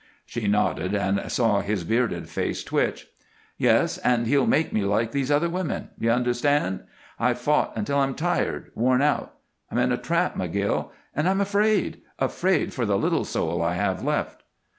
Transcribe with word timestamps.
She 0.25 0.47
nodded, 0.47 0.95
and 0.95 1.31
saw 1.31 1.61
his 1.61 1.83
bearded 1.83 2.27
face 2.27 2.63
twitch. 2.63 3.05
"Yes, 3.59 3.99
and 3.99 4.25
he'll 4.25 4.47
make 4.47 4.73
me 4.73 4.83
like 4.83 5.11
these 5.11 5.29
other 5.29 5.47
women 5.47 5.91
you 5.99 6.09
understand? 6.09 6.83
I've 7.19 7.37
fought 7.37 7.73
until 7.75 7.99
I'm 7.99 8.15
tired, 8.15 8.71
worn 8.73 9.03
out. 9.03 9.35
I'm 9.69 9.77
in 9.77 9.91
a 9.91 9.97
trap, 9.97 10.35
McGill, 10.35 10.89
and 11.15 11.29
I'm 11.29 11.39
afraid 11.39 12.01
afraid 12.17 12.73
for 12.73 12.83
the 12.87 12.97
little 12.97 13.25
soul 13.25 13.61
I 13.61 13.75
have 13.75 14.03
left." 14.03 14.41